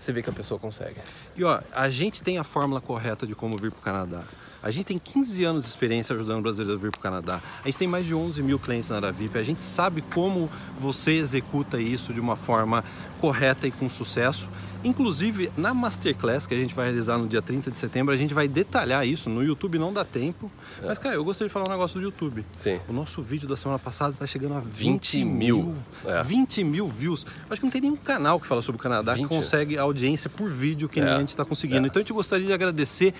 você 0.00 0.12
vê 0.12 0.22
que 0.22 0.30
a 0.30 0.32
pessoa 0.32 0.58
consegue. 0.58 1.00
E 1.36 1.44
ó, 1.44 1.60
a 1.72 1.88
gente 1.90 2.22
tem 2.22 2.38
a 2.38 2.44
fórmula 2.44 2.80
correta 2.80 3.26
de 3.26 3.34
como 3.34 3.56
vir 3.56 3.70
para 3.70 3.80
o 3.80 3.82
Canadá. 3.82 4.24
A 4.62 4.70
gente 4.70 4.84
tem 4.84 4.98
15 4.98 5.42
anos 5.44 5.62
de 5.64 5.68
experiência 5.70 6.14
ajudando 6.14 6.42
brasileiros 6.42 6.78
a 6.80 6.82
vir 6.84 6.90
para 6.90 6.98
o 6.98 7.02
Canadá. 7.02 7.40
A 7.62 7.66
gente 7.68 7.78
tem 7.78 7.88
mais 7.88 8.04
de 8.04 8.14
11 8.14 8.42
mil 8.42 8.58
clientes 8.58 8.90
na 8.90 8.96
área 8.96 9.10
VIP. 9.12 9.38
A 9.38 9.42
gente 9.42 9.62
sabe 9.62 10.02
como 10.02 10.50
você 10.78 11.12
executa 11.12 11.80
isso 11.80 12.12
de 12.12 12.20
uma 12.20 12.36
forma 12.36 12.84
correta 13.18 13.66
e 13.66 13.70
com 13.70 13.88
sucesso. 13.88 14.50
Inclusive, 14.84 15.50
na 15.56 15.72
Masterclass 15.74 16.46
que 16.46 16.54
a 16.54 16.56
gente 16.58 16.74
vai 16.74 16.86
realizar 16.86 17.16
no 17.18 17.26
dia 17.28 17.40
30 17.42 17.70
de 17.70 17.78
setembro, 17.78 18.14
a 18.14 18.16
gente 18.16 18.32
vai 18.34 18.48
detalhar 18.48 19.06
isso. 19.06 19.28
No 19.30 19.42
YouTube 19.42 19.78
não 19.78 19.92
dá 19.92 20.04
tempo. 20.04 20.50
Mas, 20.82 20.98
cara, 20.98 21.14
eu 21.14 21.24
gostaria 21.24 21.48
de 21.48 21.52
falar 21.52 21.66
um 21.68 21.70
negócio 21.72 21.98
do 22.00 22.04
YouTube. 22.04 22.44
Sim. 22.56 22.80
O 22.88 22.92
nosso 22.92 23.20
vídeo 23.22 23.48
da 23.48 23.56
semana 23.56 23.78
passada 23.78 24.12
está 24.12 24.26
chegando 24.26 24.54
a 24.54 24.60
20, 24.60 25.16
20 25.18 25.24
mil. 25.24 25.74
É. 26.04 26.22
20 26.22 26.64
mil 26.64 26.88
views. 26.88 27.26
Acho 27.48 27.60
que 27.60 27.66
não 27.66 27.70
tem 27.70 27.80
nenhum 27.82 27.96
canal 27.96 28.40
que 28.40 28.46
fala 28.46 28.62
sobre 28.62 28.78
o 28.78 28.82
Canadá 28.82 29.14
20? 29.14 29.22
que 29.28 29.34
consegue 29.34 29.78
audiência 29.78 30.28
por 30.30 30.50
vídeo 30.50 30.88
que 30.88 31.00
nem 31.00 31.10
É. 31.10 31.14
a 31.14 31.18
gente 31.18 31.28
está 31.28 31.44
conseguindo. 31.44 31.86
É. 31.86 31.88
Então 31.88 32.00
a 32.00 32.02
gente 32.02 32.12
gostaria 32.12 32.46
de 32.46 32.52
agradecer 32.52 33.12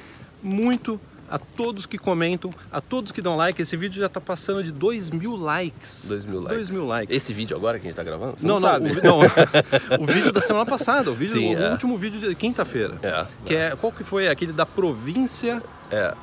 muito 0.42 0.98
a 1.30 1.38
todos 1.38 1.86
que 1.86 1.96
comentam, 1.96 2.52
a 2.72 2.80
todos 2.80 3.12
que 3.12 3.22
dão 3.22 3.36
like. 3.36 3.62
Esse 3.62 3.76
vídeo 3.76 4.00
já 4.00 4.06
está 4.06 4.20
passando 4.20 4.62
de 4.64 4.72
2 4.72 5.10
mil 5.10 5.36
likes. 5.36 6.06
2 6.08 6.24
mil 6.24 6.40
likes. 6.40 6.56
2 6.56 6.70
mil 6.70 6.86
likes. 6.86 7.16
Esse 7.16 7.32
vídeo 7.32 7.56
agora 7.56 7.78
que 7.78 7.86
a 7.86 7.90
gente 7.90 7.96
tá 7.96 8.02
gravando? 8.02 8.34
Você 8.38 8.46
não, 8.46 8.54
não, 8.58 8.68
sabe. 8.68 8.90
O, 8.90 9.02
não, 9.04 9.20
o 10.02 10.06
vídeo 10.06 10.32
da 10.32 10.42
semana 10.42 10.66
passada, 10.66 11.10
o, 11.10 11.14
vídeo, 11.14 11.38
Sim, 11.38 11.54
o 11.54 11.62
é. 11.62 11.70
último 11.70 11.96
vídeo 11.96 12.20
de 12.20 12.34
quinta-feira. 12.34 12.98
É, 13.02 13.26
Que 13.46 13.54
é, 13.54 13.76
qual 13.76 13.92
que 13.92 14.02
foi? 14.02 14.28
Aquele 14.28 14.52
da 14.52 14.66
província. 14.66 15.62
É. 15.90 16.14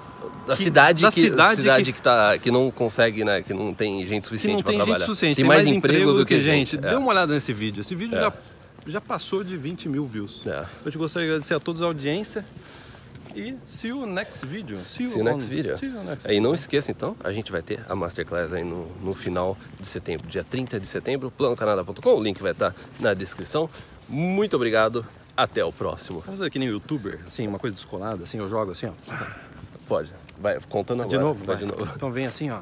Da 0.45 0.55
Que- 0.55 0.63
cidade, 0.63 1.03
da 1.03 1.11
que, 1.11 1.21
cidade 1.21 1.61
cidade 1.61 1.83
que- 1.85 1.93
que... 1.93 2.01
tá, 2.01 2.37
que 2.37 2.51
não 2.51 2.69
consegue, 2.71 3.23
né? 3.23 3.41
Que 3.41 3.53
não 3.53 3.73
tem 3.73 4.05
gente 4.05 4.25
suficiente 4.25 4.63
tem 4.63 4.75
gente 4.75 4.83
trabalhar. 4.85 5.05
suficiente, 5.05 5.37
tem, 5.37 5.45
mais, 5.45 5.65
emprego 5.65 6.13
do 6.13 6.25
que, 6.25 6.41
gente. 6.41 6.75
É. 6.75 6.79
Dê 6.79 6.95
uma 6.95 7.07
olhada 7.09 7.33
nesse 7.33 7.53
vídeo. 7.53 7.81
Esse 7.81 7.93
vídeo 7.95 8.17
É. 8.17 8.21
já, 8.21 8.33
já 8.87 9.01
passou 9.01 9.43
de 9.43 9.55
20 9.55 9.87
mil 9.87 10.05
views. 10.07 10.41
É. 10.45 10.65
Eu 10.83 10.91
te 10.91 10.97
gostaria 10.97 11.27
de 11.27 11.31
agradecer 11.33 11.53
a 11.53 11.59
todos 11.59 11.81
a 11.81 11.85
audiência. 11.85 12.43
E 13.35 13.55
see 13.65 13.89
you 13.89 14.05
next 14.05 14.45
video. 14.45 14.79
See 14.85 15.03
you, 15.03 15.09
See 15.11 15.17
you 15.19 15.23
next 15.23 15.45
on- 15.45 15.49
video. 15.49 15.77
See 15.77 15.85
you 15.87 16.03
next 16.03 16.27
E 16.31 16.39
não 16.39 16.53
esqueça 16.53 16.91
então, 16.91 17.15
a 17.23 17.31
gente 17.31 17.51
vai 17.51 17.61
ter 17.61 17.79
a 17.87 17.95
Masterclass 17.95 18.53
aí 18.53 18.63
no, 18.63 18.87
no 19.01 19.13
final 19.13 19.57
de 19.79 19.85
setembro, 19.87 20.27
dia 20.27 20.43
30 20.43 20.79
de 20.79 20.87
setembro, 20.87 21.29
planocanada.com, 21.31 22.09
o 22.15 22.23
link 22.23 22.41
vai 22.41 22.51
estar 22.51 22.73
na 22.99 23.13
descrição. 23.13 23.69
Muito 24.09 24.55
obrigado, 24.55 25.05
até 25.35 25.63
o 25.63 25.71
próximo. 25.71 26.21
Vamos 26.21 26.39
fazer 26.39 26.49
que 26.49 26.57
nem 26.59 26.67
youtuber, 26.69 27.19
assim, 27.27 27.47
uma 27.47 27.59
coisa 27.59 27.75
descolada, 27.75 28.23
assim, 28.23 28.37
eu 28.39 28.49
jogo 28.49 28.71
assim, 28.71 28.87
ó. 28.87 28.91
Pode, 29.87 30.11
vai 30.39 30.59
contando 30.69 31.03
agora. 31.03 31.17
De 31.17 31.23
novo, 31.23 31.43
vai 31.45 31.55
vai. 31.57 31.65
de 31.65 31.71
novo. 31.71 31.91
Então 31.95 32.11
vem 32.11 32.25
assim, 32.25 32.49
ó. 32.49 32.59